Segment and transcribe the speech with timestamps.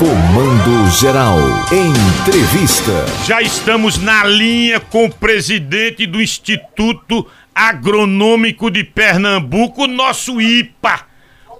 [0.00, 1.36] Comando Geral.
[1.70, 3.04] Entrevista.
[3.26, 11.06] Já estamos na linha com o presidente do Instituto Agronômico de Pernambuco, nosso IPA.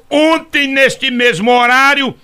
[0.08, 2.14] Ontem, neste mesmo horário,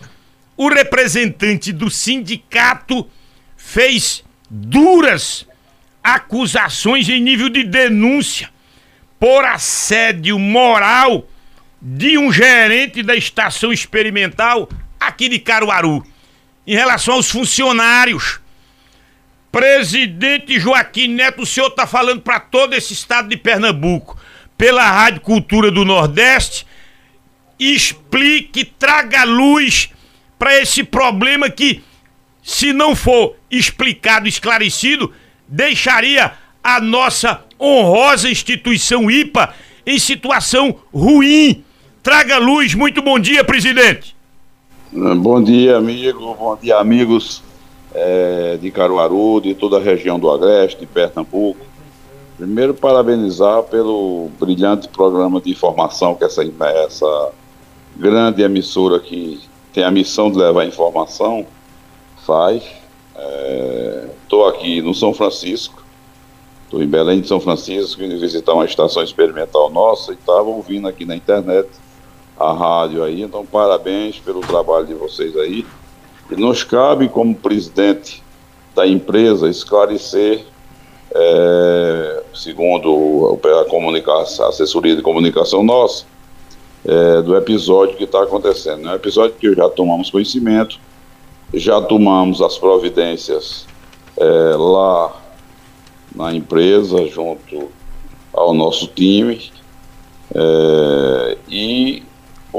[0.56, 3.06] o representante do sindicato
[3.54, 5.46] fez duras
[6.02, 8.48] acusações em nível de denúncia
[9.20, 11.28] por assédio moral
[11.78, 14.66] de um gerente da estação experimental
[15.06, 16.04] aqui de Caruaru.
[16.66, 18.40] Em relação aos funcionários,
[19.52, 24.18] presidente Joaquim Neto, o senhor está falando para todo esse estado de Pernambuco,
[24.58, 26.66] pela Rádio Cultura do Nordeste,
[27.58, 29.90] explique, traga luz
[30.38, 31.82] para esse problema que,
[32.42, 35.12] se não for explicado, esclarecido,
[35.46, 36.32] deixaria
[36.62, 39.54] a nossa honrosa instituição IPA
[39.86, 41.64] em situação ruim.
[42.02, 42.74] Traga luz.
[42.74, 44.15] Muito bom dia, presidente.
[44.96, 46.34] Bom dia, amigo.
[46.36, 47.42] Bom dia, amigos
[47.92, 51.60] é, de Caruaru, de toda a região do Agreste, de Pernambuco.
[52.38, 57.30] Primeiro, parabenizar pelo brilhante programa de informação que essa, essa
[57.94, 59.38] grande emissora que
[59.70, 61.46] tem a missão de levar informação
[62.24, 62.62] faz.
[64.22, 65.84] Estou é, aqui no São Francisco,
[66.64, 70.88] estou em Belém de São Francisco, indo visitar uma estação experimental nossa e estava ouvindo
[70.88, 71.68] aqui na internet
[72.38, 73.22] a rádio aí.
[73.22, 75.66] Então, parabéns pelo trabalho de vocês aí.
[76.30, 78.22] E nos cabe, como presidente
[78.74, 80.44] da empresa, esclarecer,
[81.14, 86.04] é, segundo a, comunicação, assessoria de comunicação nossa,
[86.84, 88.86] é, do episódio que está acontecendo.
[88.88, 90.78] É um episódio que já tomamos conhecimento,
[91.54, 93.66] já tomamos as providências
[94.16, 95.22] é, lá
[96.14, 97.68] na empresa, junto
[98.32, 99.50] ao nosso time,
[100.34, 102.02] é, e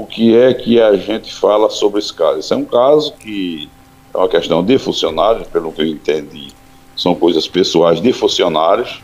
[0.01, 2.39] o que é que a gente fala sobre esse caso.
[2.39, 3.67] Esse é um caso que
[4.13, 6.49] é uma questão de funcionários, pelo que eu entendi,
[6.95, 9.01] são coisas pessoais de funcionários,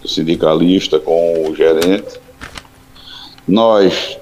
[0.00, 2.18] do sindicalista com o gerente.
[3.46, 4.18] Nós,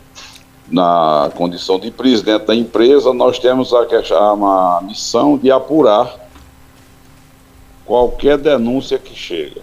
[0.68, 6.28] na condição de presidente da empresa, nós temos a, uma missão de apurar
[7.84, 9.62] qualquer denúncia que chega.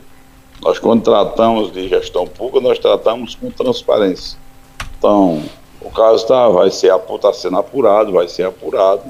[0.62, 4.38] Nós, quando tratamos de gestão pública, nós tratamos com transparência.
[4.98, 5.42] Então,
[5.82, 9.04] o caso tá, vai ser, tá sendo apurado, vai ser apurado.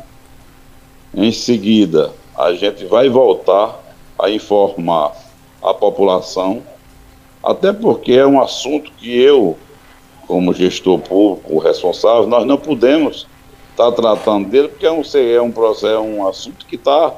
[1.14, 3.78] Em seguida, a gente vai voltar
[4.18, 5.12] a informar
[5.62, 6.64] a população,
[7.44, 9.58] até porque é um assunto que eu,
[10.28, 13.28] como gestor público responsável, nós não podemos
[13.72, 17.14] estar tá tratando dele, porque é um, é um, é um assunto que está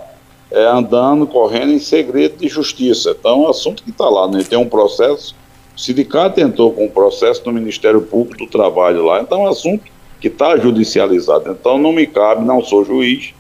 [0.50, 3.12] é, andando, correndo em segredo de justiça.
[3.12, 4.44] Então, é um assunto que está lá, né?
[4.44, 5.36] tem um processo
[5.76, 9.50] o sindicato entrou com o processo no Ministério Público do Trabalho lá, então é um
[9.50, 9.92] assunto
[10.22, 11.52] que está judicializado.
[11.52, 13.34] Então não me cabe, não sou juiz,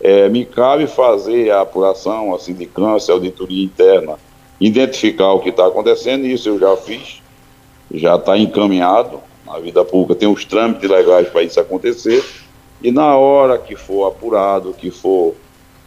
[0.00, 4.16] é, me cabe fazer a apuração, a sindicância, a auditoria interna,
[4.60, 7.22] identificar o que está acontecendo, e isso eu já fiz,
[7.92, 12.24] já está encaminhado na vida pública, tem os trâmites legais para isso acontecer,
[12.82, 15.34] e na hora que for apurado, que for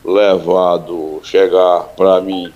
[0.03, 2.52] levado, chegar para mim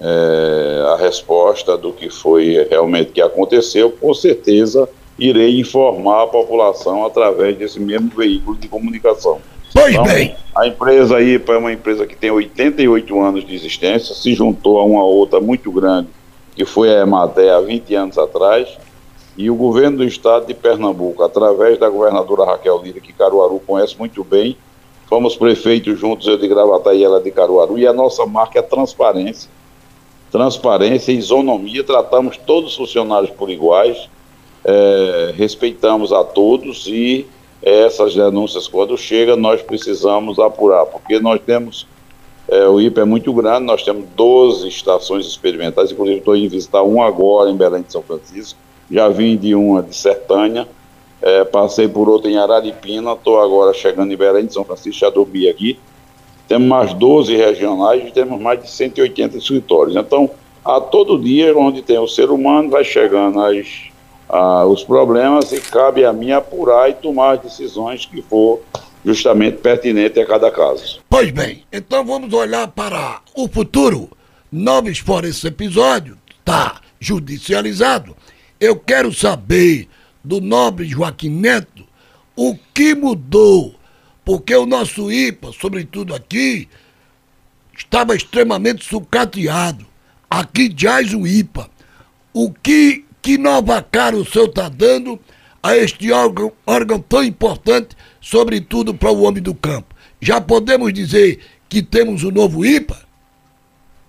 [0.00, 4.88] é, a resposta do que foi realmente que aconteceu, com certeza
[5.18, 9.38] irei informar a população através desse mesmo veículo de comunicação.
[9.74, 10.34] Pois então, bem.
[10.56, 14.84] A empresa aí é uma empresa que tem 88 anos de existência, se juntou a
[14.84, 16.08] uma outra muito grande,
[16.56, 18.68] que foi a Ematé há 20 anos atrás,
[19.36, 23.96] e o governo do estado de Pernambuco, através da governadora Raquel Lira, que Caruaru conhece
[23.98, 24.56] muito bem,
[25.08, 28.62] fomos prefeitos juntos, eu de Gravataí e ela de Caruaru, e a nossa marca é
[28.62, 29.48] transparência
[30.30, 34.08] transparência isonomia, tratamos todos os funcionários por iguais,
[34.64, 37.26] é, respeitamos a todos e
[37.62, 41.86] essas denúncias, quando chegam, nós precisamos apurar, porque nós temos,
[42.48, 46.82] é, o IPA é muito grande, nós temos 12 estações experimentais, inclusive estou indo visitar
[46.82, 48.58] uma agora em Belém de São Francisco,
[48.90, 50.66] já vim de uma de Sertânia,
[51.20, 55.10] é, passei por outra em Araripina, estou agora chegando em Belém de São Francisco, já
[55.10, 55.78] dormi aqui,
[56.50, 59.94] temos mais 12 regionais e temos mais de 180 escritórios.
[59.94, 60.28] Então,
[60.64, 63.68] a todo dia, onde tem o ser humano, vai chegando as,
[64.28, 68.60] a, os problemas e cabe a mim apurar e tomar as decisões que for
[69.04, 71.00] justamente pertinente a cada caso.
[71.08, 74.10] Pois bem, então vamos olhar para o futuro.
[74.50, 78.16] Nomes por esse episódio, está judicializado.
[78.58, 79.88] Eu quero saber
[80.24, 81.84] do nobre Joaquim Neto
[82.34, 83.76] o que mudou
[84.30, 86.68] porque o nosso IPA, sobretudo aqui,
[87.76, 89.84] estava extremamente sucateado.
[90.30, 91.68] Aqui jaz o IPA.
[92.32, 95.18] O que, que nova cara o senhor está dando
[95.60, 99.96] a este órgão, órgão tão importante, sobretudo para o homem do campo?
[100.20, 102.98] já podemos dizer que temos o um novo IPA?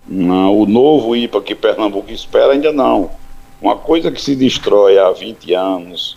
[0.06, 3.10] Não, o novo IPA que Pernambuco espera ainda não.
[3.60, 6.16] Uma coisa que se destrói há 20 anos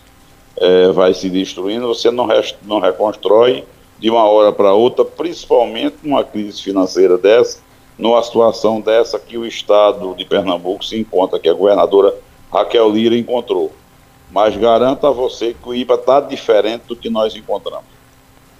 [0.58, 2.28] é, vai se destruindo, você não,
[2.62, 3.64] não reconstrói
[3.98, 7.60] de uma hora para outra, principalmente numa crise financeira dessa,
[7.98, 12.14] numa situação dessa que o Estado de Pernambuco se encontra, que a governadora
[12.52, 13.72] Raquel Lira encontrou.
[14.30, 17.96] Mas garanto a você que o IPA está diferente do que nós encontramos.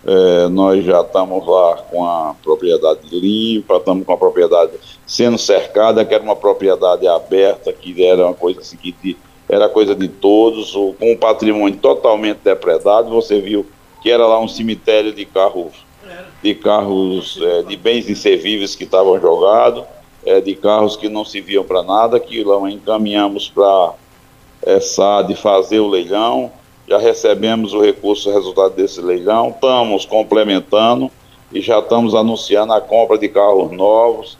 [0.06, 4.72] É, nós já estamos lá com a propriedade limpa, estamos com a propriedade
[5.04, 9.16] sendo cercada, que era uma propriedade aberta, que era uma coisa assim, que
[9.48, 13.10] era coisa de todos, com o patrimônio totalmente depredado.
[13.10, 13.66] Você viu
[14.06, 15.72] que era lá um cemitério de carros,
[16.40, 19.82] de carros, é, de bens inservíveis que estavam jogados,
[20.24, 23.94] é, de carros que não serviam para nada, que lá encaminhamos para
[24.62, 26.52] é, SAD fazer o leilão.
[26.86, 31.10] Já recebemos o recurso, resultado desse leilão, estamos complementando
[31.52, 34.38] e já estamos anunciando a compra de carros novos.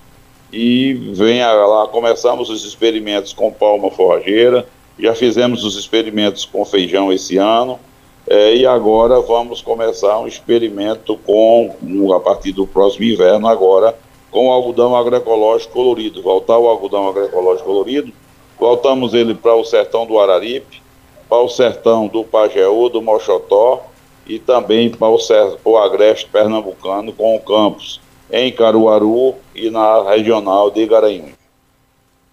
[0.53, 4.65] E vem lá, começamos os experimentos com palma forrageira,
[4.97, 7.81] já fizemos os experimentos com feijão esse ano
[8.29, 11.75] é, e agora vamos começar um experimento com,
[12.15, 13.97] a partir do próximo inverno agora,
[14.31, 18.13] com o algodão agroecológico colorido, voltar o algodão agroecológico colorido,
[18.59, 20.83] voltamos ele para o sertão do Araripe,
[21.29, 23.85] para o sertão do Pajeú, do Mochotó
[24.27, 25.19] e também para o,
[25.65, 28.01] o agreste pernambucano com o campus
[28.31, 31.37] em Caruaru e na regional de Garanhuns.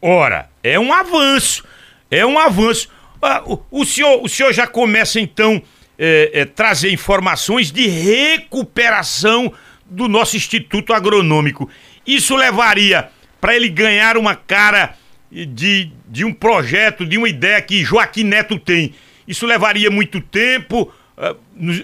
[0.02, 1.64] Ora, é um avanço,
[2.10, 2.90] é um avanço.
[3.22, 5.62] Ah, o, o, senhor, o senhor já começa então
[5.98, 9.54] é, é, trazer informações de recuperação
[9.86, 11.70] do nosso Instituto Agronômico.
[12.06, 13.10] Isso levaria
[13.40, 14.96] para ele ganhar uma cara
[15.32, 18.94] de, de um projeto, de uma ideia que Joaquim Neto tem.
[19.28, 21.36] Isso levaria muito tempo, ah,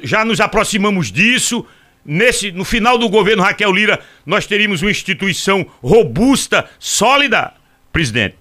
[0.04, 1.66] já nos aproximamos disso.
[2.06, 7.54] Nesse, no final do governo Raquel Lira, nós teríamos uma instituição robusta, sólida,
[7.92, 8.38] presidente.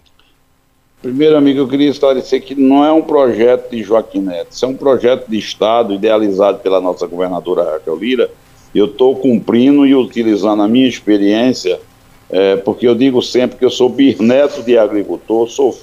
[1.00, 4.68] Primeiro, amigo, eu queria esclarecer que não é um projeto de Joaquim Neto, isso é
[4.68, 8.30] um projeto de Estado idealizado pela nossa governadora Raquel Lira.
[8.74, 11.78] Eu estou cumprindo e utilizando a minha experiência
[12.30, 15.78] é, porque eu digo sempre que eu sou bisneto de agricultor, sou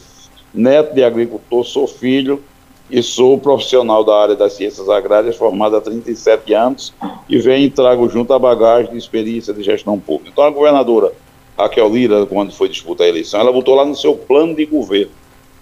[0.53, 2.44] neto de agricultor, sou filho
[2.89, 6.94] e sou profissional da área das ciências agrárias, formado há 37 anos,
[7.27, 10.29] e venho e trago junto a bagagem de experiência de gestão pública.
[10.31, 11.11] Então, a governadora
[11.57, 15.12] Raquel Lira, quando foi disputar a eleição, ela botou lá no seu plano de governo,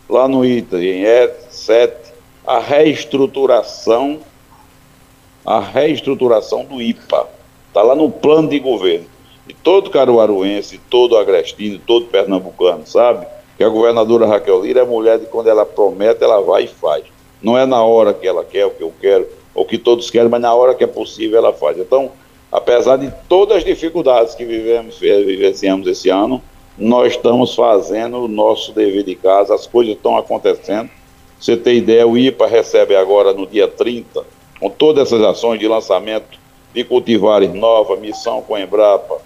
[0.09, 1.93] lá no item E7,
[2.45, 4.19] a reestruturação,
[5.45, 7.27] a reestruturação do IPA.
[7.67, 9.05] Está lá no plano de governo
[9.47, 13.27] e todo caruaruense, todo agrestino, todo pernambucano, sabe?
[13.57, 17.03] Que a governadora Raquel Lira é mulher de quando ela promete, ela vai e faz.
[17.41, 20.29] Não é na hora que ela quer, o que eu quero, ou que todos querem,
[20.29, 21.77] mas na hora que é possível ela faz.
[21.77, 22.11] Então,
[22.53, 26.39] apesar de todas as dificuldades que vivemos, vivenciamos esse ano,
[26.77, 30.89] nós estamos fazendo o nosso dever de casa, as coisas estão acontecendo.
[31.39, 34.23] Você tem ideia, o IPA recebe agora no dia 30,
[34.59, 36.39] com todas essas ações de lançamento
[36.73, 39.17] de cultivares nova, missão com Embrapa,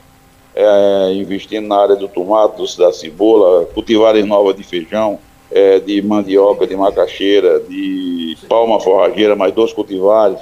[0.55, 5.19] é, investindo na área do tomate, da cebola, cultivares novas de feijão,
[5.51, 10.39] é, de mandioca, de macaxeira, de palma forrageira, mais dois cultivares,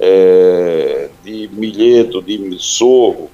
[0.00, 3.30] é, de milheto, de sorgo.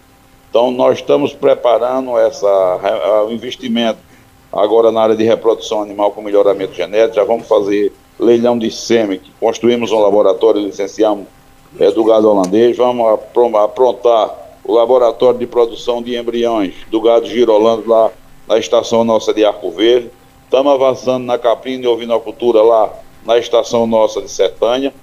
[0.51, 3.99] Então, nós estamos preparando essa, o investimento
[4.53, 7.17] agora na área de reprodução animal com melhoramento genético.
[7.17, 11.27] Já vamos fazer leilão de sêmen, construímos um laboratório, licenciamos
[11.79, 13.07] é, do gado holandês, vamos
[13.63, 18.11] aprontar o laboratório de produção de embriões do gado girolando lá
[18.49, 20.11] na estação nossa de Arco Verde.
[20.45, 22.93] Estamos avançando na caprina e ovinocultura lá
[23.25, 24.95] na estação nossa de Sertânia.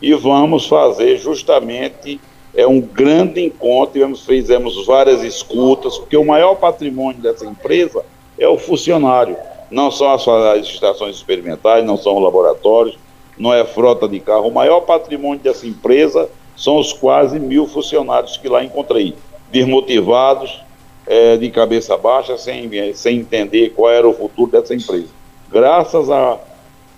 [0.00, 2.20] E vamos fazer justamente
[2.54, 8.04] é um grande encontro, e fizemos várias escutas, porque o maior patrimônio dessa empresa
[8.38, 9.36] é o funcionário.
[9.70, 12.98] Não são as, as estações experimentais, não são os laboratórios,
[13.38, 14.48] não é frota de carro.
[14.48, 19.14] O maior patrimônio dessa empresa são os quase mil funcionários que lá encontrei,
[19.52, 20.60] desmotivados,
[21.06, 25.08] é, de cabeça baixa, sem, sem entender qual era o futuro dessa empresa.
[25.50, 26.38] Graças a,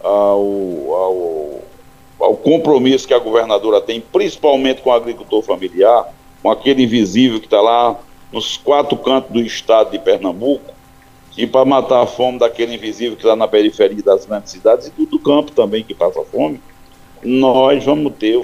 [0.03, 0.41] ao,
[0.93, 1.60] ao,
[2.21, 6.13] ao compromisso que a governadora tem, principalmente com o agricultor familiar,
[6.43, 7.99] com aquele invisível que está lá
[8.33, 10.73] nos quatro cantos do estado de Pernambuco,
[11.37, 15.07] e para matar a fome daquele invisível que está na periferia das grandes cidades e
[15.07, 16.61] do campo também que passa fome,
[17.23, 18.43] nós vamos ter o,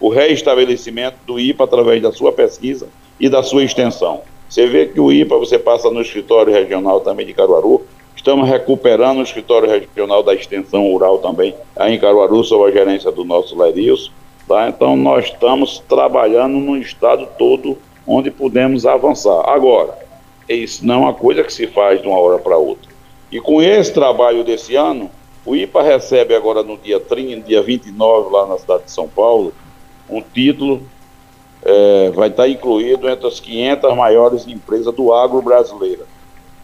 [0.00, 4.22] o reestabelecimento do IPA através da sua pesquisa e da sua extensão.
[4.48, 7.82] Você vê que o IPA você passa no escritório regional também de Caruaru,
[8.20, 13.10] estamos recuperando o escritório regional da extensão rural também, aí em Caruaru, sob a gerência
[13.10, 14.12] do nosso Lerilson.
[14.46, 14.68] Tá?
[14.68, 19.48] Então nós estamos trabalhando no estado todo onde pudemos avançar.
[19.48, 19.98] Agora,
[20.46, 22.90] isso não é uma coisa que se faz de uma hora para outra.
[23.32, 25.10] E com esse trabalho desse ano,
[25.46, 29.54] o IPA recebe agora no dia 30, dia 29, lá na cidade de São Paulo,
[30.10, 30.82] um título,
[31.62, 36.04] é, vai estar incluído entre as 500 maiores empresas do agro brasileiro.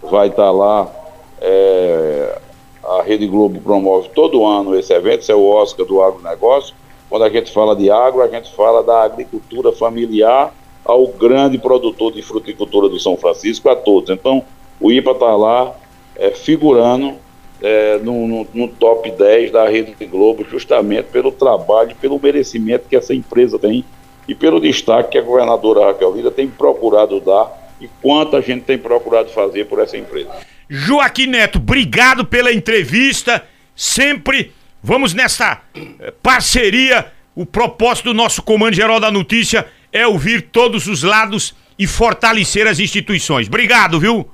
[0.03, 0.91] Vai estar lá,
[1.41, 2.39] é,
[2.85, 6.75] a Rede Globo promove todo ano esse evento, esse é o Oscar do agronegócio.
[7.09, 10.53] Quando a gente fala de agro, a gente fala da agricultura familiar
[10.85, 14.11] ao grande produtor de fruticultura do São Francisco, a todos.
[14.11, 14.45] Então,
[14.81, 15.75] o IPA está lá
[16.15, 17.15] é, figurando
[17.63, 22.97] é, no, no, no, top 10 da Rede Globo, justamente pelo trabalho, pelo merecimento que
[22.97, 23.85] essa empresa tem
[24.29, 28.65] e pelo destaque que a governadora Raquel Lira tem procurado dar e quanto a gente
[28.65, 30.31] tem procurado fazer por essa empresa.
[30.69, 33.45] Joaquim Neto, obrigado pela entrevista.
[33.75, 37.13] Sempre vamos nessa eh, parceria.
[37.35, 42.67] O propósito do nosso Comando Geral da Notícia é ouvir todos os lados e fortalecer
[42.67, 43.47] as instituições.
[43.47, 44.29] Obrigado, viu?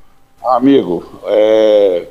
[0.44, 2.06] Amigo, é,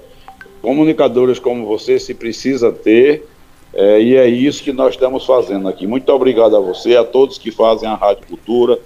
[0.62, 3.26] comunicadores como você se precisa ter
[3.74, 5.88] é, e é isso que nós estamos fazendo aqui.
[5.88, 8.78] Muito obrigado a você, a todos que fazem a Rádio Cultura.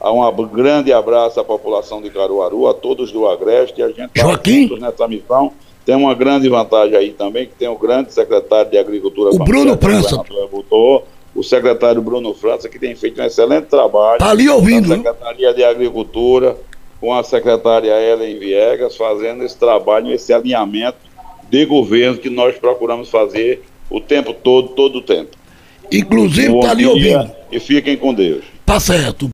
[0.00, 3.82] A um grande abraço à população de Caruaru, a todos do Agreste.
[3.82, 5.52] A gente está juntos nessa missão.
[5.84, 9.30] Tem uma grande vantagem aí também, que tem o grande secretário de Agricultura.
[9.30, 10.22] O Bruno França.
[10.70, 11.02] O,
[11.34, 14.14] o secretário Bruno França, que tem feito um excelente trabalho.
[14.14, 14.88] Está ali ouvindo.
[14.88, 16.56] Na Secretaria de Agricultura,
[16.98, 20.98] com a secretária Ellen Viegas, fazendo esse trabalho, esse alinhamento
[21.50, 25.36] de governo que nós procuramos fazer o tempo todo, todo o tempo.
[25.92, 27.30] Inclusive, está ali ouvindo.
[27.50, 28.44] E fiquem com Deus.
[28.64, 29.28] Tá certo.